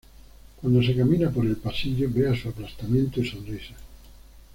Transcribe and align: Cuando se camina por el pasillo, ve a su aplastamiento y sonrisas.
Cuando 0.57 0.81
se 0.81 0.95
camina 0.95 1.29
por 1.29 1.45
el 1.45 1.57
pasillo, 1.57 2.07
ve 2.09 2.27
a 2.27 2.35
su 2.35 2.49
aplastamiento 2.49 3.21
y 3.21 3.27
sonrisas. 3.29 3.77